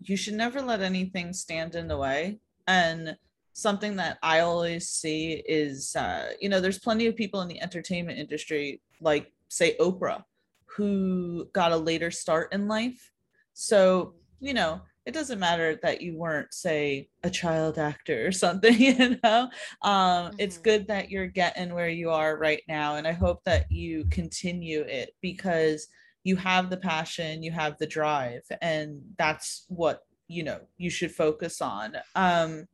you 0.02 0.18
should 0.18 0.34
never 0.34 0.62
let 0.62 0.82
anything 0.82 1.34
stand 1.34 1.76
in 1.76 1.88
the 1.88 1.98
way. 1.98 2.40
And 2.68 3.18
something 3.54 3.96
that 3.96 4.20
I 4.22 4.42
always 4.42 4.90
see 4.90 5.44
is, 5.48 5.96
uh, 5.96 6.34
you 6.40 6.50
know, 6.50 6.62
there's 6.62 6.80
plenty 6.80 7.08
of 7.08 7.16
people 7.16 7.42
in 7.42 7.48
the 7.48 7.62
entertainment 7.62 8.20
industry, 8.20 8.82
like, 9.02 9.32
say, 9.50 9.76
Oprah, 9.80 10.24
who 10.66 11.50
got 11.54 11.72
a 11.72 11.78
later 11.78 12.12
start 12.12 12.54
in 12.54 12.68
life. 12.68 13.12
So, 13.54 14.14
you 14.40 14.54
know, 14.54 14.82
it 15.08 15.14
doesn't 15.14 15.40
matter 15.40 15.80
that 15.82 16.02
you 16.02 16.18
weren't, 16.18 16.54
say, 16.54 17.10
a 17.24 17.30
child 17.30 17.80
actor 17.80 18.28
or 18.28 18.32
something, 18.44 18.80
you 18.80 19.18
know. 19.24 19.50
Um, 19.82 19.92
mm-hmm. 19.92 20.36
It's 20.38 20.58
good 20.58 20.88
that 20.90 21.10
you're 21.10 21.28
getting 21.28 21.74
where 21.74 21.90
you 21.90 22.12
are 22.12 22.38
right 22.38 22.62
now. 22.68 22.98
And 22.98 23.08
I 23.08 23.14
hope 23.14 23.44
that 23.46 23.72
you 23.72 24.06
continue 24.12 24.82
it 24.82 25.16
because 25.22 25.88
you 26.28 26.36
have 26.36 26.70
the 26.70 26.76
passion 26.78 27.42
you 27.42 27.54
have 27.54 27.78
the 27.78 27.88
drive 27.88 28.44
and 28.62 29.02
that's 29.18 29.66
what 29.70 30.02
you 30.28 30.44
know 30.44 30.60
you 30.78 30.90
should 30.90 31.12
focus 31.12 31.62
on. 31.62 31.96
Um 32.16 32.68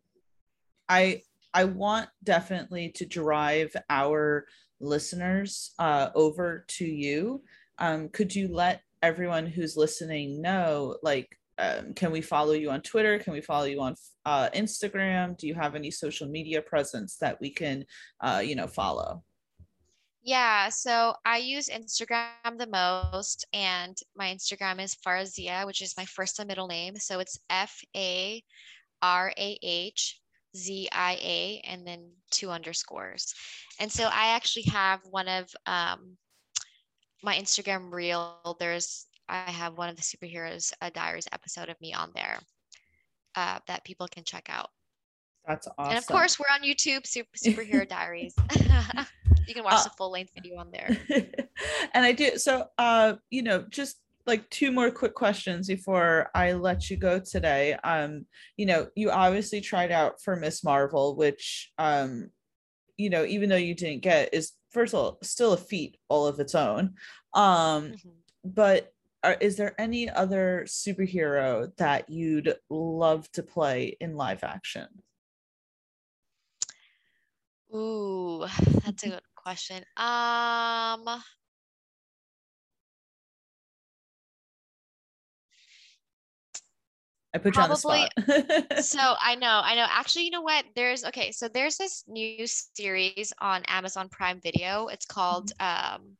i 0.90 1.22
i 1.54 1.64
want 1.64 2.10
definitely 2.24 2.90
to 2.90 3.06
drive 3.06 3.72
our 3.90 4.46
listeners 4.80 5.74
uh 5.78 6.10
over 6.16 6.66
to 6.68 6.86
you. 6.86 7.44
Um 7.78 8.10
could 8.10 8.34
you 8.36 8.48
let 8.48 8.82
everyone 9.04 9.46
who's 9.46 9.78
listening 9.78 10.42
know 10.42 10.98
like 11.04 11.38
um, 11.60 11.94
can 11.94 12.12
we 12.12 12.22
follow 12.22 12.54
you 12.54 12.72
on 12.72 12.82
twitter? 12.82 13.20
Can 13.20 13.34
we 13.34 13.42
follow 13.42 13.66
you 13.66 13.80
on 13.80 13.94
uh, 14.26 14.50
instagram? 14.56 15.38
Do 15.38 15.46
you 15.46 15.54
have 15.54 15.76
any 15.76 15.92
social 15.92 16.28
media 16.28 16.60
presence 16.64 17.18
that 17.18 17.40
we 17.40 17.52
can 17.52 17.86
uh, 18.22 18.42
you 18.44 18.56
know 18.56 18.66
follow 18.66 19.24
yeah, 20.24 20.70
so 20.70 21.14
I 21.26 21.38
use 21.38 21.68
Instagram 21.68 22.58
the 22.58 22.68
most, 22.68 23.46
and 23.52 23.98
my 24.16 24.34
Instagram 24.34 24.82
is 24.82 24.96
Farahzia, 24.96 25.66
which 25.66 25.82
is 25.82 25.98
my 25.98 26.06
first 26.06 26.40
and 26.40 26.48
middle 26.48 26.68
name. 26.68 26.96
So 26.96 27.20
it's 27.20 27.38
F 27.50 27.82
A 27.96 28.42
R 29.02 29.34
A 29.38 29.60
H 29.62 30.22
Z 30.56 30.88
I 30.94 31.18
A, 31.22 31.62
and 31.66 31.86
then 31.86 32.10
two 32.32 32.50
underscores. 32.50 33.34
And 33.80 33.92
so 33.92 34.06
I 34.06 34.28
actually 34.36 34.64
have 34.64 35.02
one 35.10 35.28
of 35.28 35.50
um, 35.66 36.18
my 37.22 37.36
Instagram 37.36 37.92
reel. 37.92 38.56
There's 38.60 39.08
I 39.28 39.52
have 39.52 39.78
one 39.78 39.90
of 39.90 39.98
the 39.98 40.02
superheroes 40.02 40.72
uh, 40.82 40.90
diaries 40.94 41.28
episode 41.34 41.68
of 41.68 41.80
me 41.82 41.94
on 41.94 42.12
there 42.16 42.40
uh, 43.36 43.60
that 43.68 43.84
people 43.84 44.08
can 44.08 44.24
check 44.24 44.48
out. 44.50 44.70
That's 45.48 45.68
awesome. 45.78 45.92
And 45.92 45.98
of 45.98 46.08
course, 46.08 46.40
we're 46.40 46.54
on 46.54 46.62
YouTube, 46.62 47.06
Super, 47.06 47.30
Superhero 47.38 47.88
Diaries. 47.88 48.34
you 49.48 49.54
can 49.54 49.64
watch 49.64 49.82
uh, 49.82 49.84
the 49.84 49.90
full 49.98 50.12
length 50.12 50.32
video 50.34 50.58
on 50.58 50.72
there. 50.72 50.98
and 51.94 52.06
I 52.06 52.12
do. 52.12 52.38
So, 52.38 52.68
uh, 52.78 53.16
you 53.30 53.44
know, 53.44 53.66
just 53.70 53.98
like 54.26 54.50
two 54.50 54.72
more 54.72 54.90
quick 54.90 55.14
questions 55.14 55.68
before 55.68 56.30
I 56.34 56.54
let 56.54 56.90
you 56.90 56.98
go 56.98 57.20
today. 57.20 57.74
Um, 57.84 58.26
you 58.56 58.66
know, 58.66 58.88
you 58.96 59.12
obviously 59.12 59.60
tried 59.60 59.92
out 59.92 60.22
for 60.22 60.36
Miss 60.36 60.64
Marvel, 60.64 61.16
which, 61.16 61.72
um, 61.78 62.30
you 62.96 63.10
know, 63.10 63.26
even 63.26 63.50
though 63.50 63.58
you 63.58 63.76
didn't 63.76 64.02
get, 64.02 64.34
is 64.34 64.54
first 64.72 64.94
of 64.94 65.00
all 65.00 65.18
still 65.24 65.54
a 65.54 65.58
feat 65.58 65.98
all 66.08 66.26
of 66.26 66.40
its 66.40 66.56
own. 66.56 66.94
Um, 67.34 67.92
mm-hmm. 67.92 68.10
but 68.46 68.94
are, 69.24 69.38
is 69.42 69.58
there 69.58 69.80
any 69.80 70.10
other 70.10 70.64
superhero 70.68 71.76
that 71.78 72.10
you'd 72.10 72.56
love 72.70 73.30
to 73.34 73.44
play 73.44 73.98
in 74.00 74.16
live 74.16 74.44
action? 74.44 74.88
Ooh, 77.76 78.46
that's 78.86 79.04
a 79.04 79.10
good 79.10 79.22
question. 79.36 79.78
Um, 79.98 81.22
I 87.36 87.40
put 87.40 87.56
you 87.56 87.62
on 87.64 87.70
the 87.70 87.76
spot. 87.76 88.12
so 88.84 89.00
I 89.20 89.36
know, 89.36 89.62
I 89.64 89.76
know. 89.76 89.88
Actually, 89.90 90.26
you 90.26 90.32
know 90.32 90.42
what? 90.42 90.66
There's 90.76 91.04
okay. 91.04 91.32
So 91.32 91.48
there's 91.48 91.78
this 91.78 92.04
new 92.08 92.46
series 92.46 93.34
on 93.40 93.64
Amazon 93.68 94.08
Prime 94.10 94.40
Video. 94.42 94.88
It's 94.88 95.06
called 95.08 95.52
mm-hmm. 95.60 95.96
um, 95.96 96.18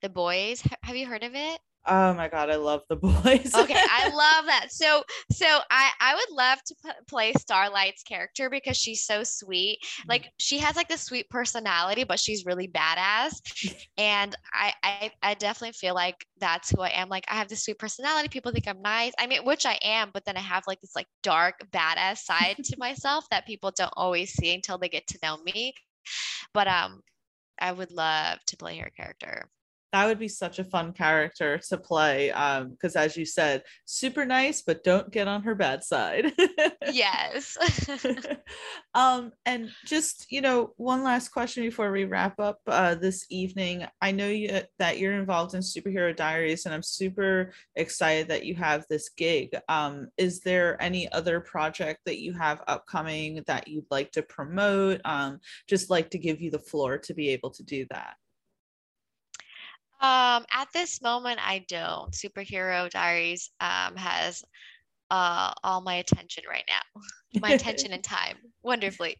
The 0.00 0.08
Boys. 0.08 0.62
Have 0.82 0.96
you 0.96 1.06
heard 1.06 1.22
of 1.22 1.34
it? 1.34 1.60
Oh 1.90 2.12
my 2.12 2.28
god, 2.28 2.50
I 2.50 2.56
love 2.56 2.82
the 2.88 2.96
boys. 2.96 3.54
okay, 3.56 3.80
I 3.90 4.06
love 4.14 4.46
that. 4.46 4.66
So, 4.70 5.02
so 5.32 5.46
I 5.70 5.90
I 6.00 6.14
would 6.14 6.36
love 6.36 6.62
to 6.64 6.74
p- 6.84 6.90
play 7.08 7.32
Starlight's 7.32 8.02
character 8.02 8.50
because 8.50 8.76
she's 8.76 9.04
so 9.06 9.24
sweet. 9.24 9.78
Like 10.06 10.28
she 10.38 10.58
has 10.58 10.76
like 10.76 10.88
this 10.88 11.02
sweet 11.02 11.30
personality, 11.30 12.04
but 12.04 12.20
she's 12.20 12.44
really 12.44 12.68
badass. 12.68 13.40
And 13.96 14.36
I 14.52 14.74
I 14.82 15.12
I 15.22 15.34
definitely 15.34 15.72
feel 15.72 15.94
like 15.94 16.26
that's 16.38 16.70
who 16.70 16.82
I 16.82 16.90
am. 16.90 17.08
Like 17.08 17.24
I 17.28 17.36
have 17.36 17.48
this 17.48 17.64
sweet 17.64 17.78
personality. 17.78 18.28
People 18.28 18.52
think 18.52 18.68
I'm 18.68 18.82
nice. 18.82 19.12
I 19.18 19.26
mean, 19.26 19.44
which 19.44 19.64
I 19.64 19.78
am, 19.82 20.10
but 20.12 20.24
then 20.26 20.36
I 20.36 20.40
have 20.40 20.64
like 20.66 20.80
this 20.82 20.94
like 20.94 21.06
dark 21.22 21.54
badass 21.70 22.18
side 22.18 22.58
to 22.64 22.76
myself 22.78 23.24
that 23.30 23.46
people 23.46 23.72
don't 23.74 23.92
always 23.96 24.32
see 24.32 24.54
until 24.54 24.76
they 24.78 24.90
get 24.90 25.06
to 25.08 25.18
know 25.22 25.38
me. 25.38 25.72
But 26.54 26.68
um, 26.68 27.00
I 27.60 27.72
would 27.72 27.92
love 27.92 28.38
to 28.46 28.56
play 28.56 28.78
her 28.78 28.90
character 28.90 29.48
that 29.92 30.06
would 30.06 30.18
be 30.18 30.28
such 30.28 30.58
a 30.58 30.64
fun 30.64 30.92
character 30.92 31.58
to 31.68 31.76
play 31.78 32.30
um 32.32 32.70
because 32.70 32.96
as 32.96 33.16
you 33.16 33.24
said 33.24 33.62
super 33.84 34.24
nice 34.24 34.62
but 34.62 34.84
don't 34.84 35.10
get 35.10 35.28
on 35.28 35.42
her 35.42 35.54
bad 35.54 35.82
side. 35.82 36.32
Yes. 36.92 37.56
Um 38.94 39.32
and 39.46 39.70
just 39.84 40.26
you 40.30 40.40
know 40.40 40.72
one 40.76 41.04
last 41.04 41.28
question 41.28 41.62
before 41.62 41.92
we 41.92 42.04
wrap 42.04 42.40
up 42.40 42.58
uh 42.66 42.94
this 42.94 43.26
evening. 43.30 43.86
I 44.00 44.10
know 44.12 44.28
you 44.28 44.62
that 44.78 44.98
you're 44.98 45.12
involved 45.12 45.54
in 45.54 45.60
superhero 45.60 46.14
diaries 46.16 46.64
and 46.64 46.74
i'm 46.74 46.82
super 46.82 47.52
excited 47.76 48.28
that 48.28 48.44
you 48.44 48.54
have 48.56 48.84
this 48.88 49.10
gig. 49.10 49.56
Um 49.68 50.08
is 50.16 50.40
there 50.40 50.80
any 50.82 51.10
other 51.12 51.40
project 51.40 52.00
that 52.06 52.18
you 52.18 52.32
have 52.32 52.62
upcoming 52.66 53.44
that 53.46 53.68
you'd 53.68 53.90
like 53.90 54.10
to 54.12 54.22
promote? 54.22 55.00
Um 55.04 55.40
just 55.66 55.90
like 55.90 56.10
to 56.10 56.18
give 56.18 56.40
you 56.40 56.50
the 56.50 56.58
floor 56.58 56.98
to 56.98 57.14
be 57.14 57.28
able 57.28 57.50
to 57.50 57.62
do 57.62 57.86
that 57.90 58.16
um, 60.00 60.44
at 60.52 60.68
this 60.72 61.02
moment, 61.02 61.40
I 61.44 61.64
don't. 61.68 62.12
Superhero 62.12 62.88
Diaries 62.90 63.50
um, 63.60 63.96
has 63.96 64.44
uh, 65.10 65.52
all 65.64 65.80
my 65.80 65.94
attention 65.94 66.44
right 66.48 66.64
now, 66.68 67.02
my 67.40 67.52
attention 67.52 67.92
and 67.92 68.04
time, 68.04 68.36
wonderfully. 68.62 69.16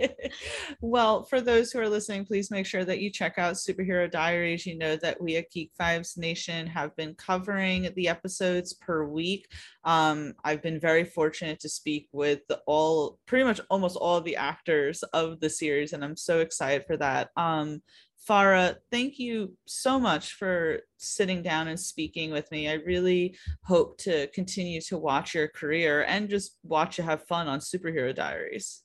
well, 0.80 1.24
for 1.24 1.40
those 1.40 1.70
who 1.70 1.78
are 1.78 1.88
listening, 1.88 2.24
please 2.24 2.50
make 2.50 2.66
sure 2.66 2.84
that 2.84 3.00
you 3.00 3.10
check 3.10 3.34
out 3.36 3.54
Superhero 3.54 4.10
Diaries. 4.10 4.64
You 4.64 4.78
know 4.78 4.96
that 4.96 5.20
we 5.20 5.36
at 5.36 5.50
Geek 5.50 5.72
Vibes 5.78 6.16
Nation 6.16 6.66
have 6.66 6.96
been 6.96 7.14
covering 7.14 7.90
the 7.96 8.08
episodes 8.08 8.72
per 8.72 9.04
week. 9.04 9.46
Um, 9.84 10.34
I've 10.42 10.62
been 10.62 10.80
very 10.80 11.04
fortunate 11.04 11.60
to 11.60 11.68
speak 11.68 12.08
with 12.12 12.40
all, 12.66 13.18
pretty 13.26 13.44
much 13.44 13.60
almost 13.70 13.96
all 13.96 14.16
of 14.16 14.24
the 14.24 14.36
actors 14.36 15.02
of 15.12 15.40
the 15.40 15.50
series, 15.50 15.92
and 15.92 16.02
I'm 16.02 16.16
so 16.16 16.40
excited 16.40 16.86
for 16.86 16.96
that. 16.96 17.28
Um, 17.36 17.82
Farah, 18.28 18.76
thank 18.90 19.18
you 19.18 19.54
so 19.66 19.98
much 20.00 20.32
for 20.34 20.80
sitting 20.96 21.42
down 21.42 21.68
and 21.68 21.78
speaking 21.78 22.30
with 22.30 22.50
me. 22.50 22.70
I 22.70 22.74
really 22.74 23.36
hope 23.64 23.98
to 23.98 24.28
continue 24.28 24.80
to 24.82 24.96
watch 24.96 25.34
your 25.34 25.48
career 25.48 26.04
and 26.08 26.30
just 26.30 26.56
watch 26.62 26.96
you 26.96 27.04
have 27.04 27.26
fun 27.26 27.48
on 27.48 27.58
Superhero 27.58 28.14
Diaries. 28.14 28.82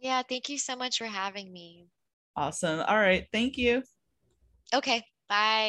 Yeah, 0.00 0.22
thank 0.28 0.48
you 0.48 0.58
so 0.58 0.74
much 0.74 0.98
for 0.98 1.04
having 1.04 1.52
me. 1.52 1.86
Awesome. 2.36 2.80
All 2.80 2.96
right. 2.96 3.26
Thank 3.32 3.56
you. 3.56 3.82
Okay. 4.74 5.04
Bye. 5.28 5.58